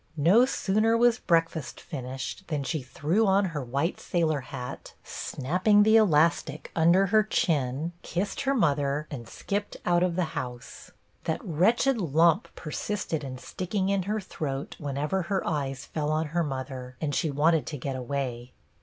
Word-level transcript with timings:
No 0.17 0.45
sooner 0.47 0.97
was 0.97 1.19
break 1.19 1.47
fast 1.47 1.79
finished 1.79 2.45
than 2.47 2.63
she 2.63 2.81
threw 2.81 3.27
on 3.27 3.45
her 3.53 3.61
white 3.63 3.99
sailor 3.99 4.39
hat, 4.41 4.95
snapping 5.03 5.83
the 5.83 5.95
elastic 5.95 6.71
under 6.75 7.05
her 7.05 7.21
chin, 7.21 7.91
kissed 8.01 8.41
her 8.41 8.55
mother, 8.55 9.05
and 9.11 9.27
skipped 9.29 9.77
out 9.85 10.01
of 10.01 10.15
the 10.15 10.23
house. 10.33 10.89
That 11.25 11.45
wretched 11.45 11.99
lump 12.01 12.47
persisted 12.55 13.23
in 13.23 13.37
sticking 13.37 13.89
in 13.89 14.01
her 14.09 14.19
throat 14.19 14.75
whenever 14.79 15.21
her 15.21 15.45
eyes 15.45 15.85
fell 15.85 16.09
on 16.09 16.29
her 16.29 16.43
mother, 16.43 16.97
and 16.99 17.13
she 17.13 17.29
wanted 17.29 17.67
to 17.67 17.77
get 17.77 17.95
away. 17.95 18.53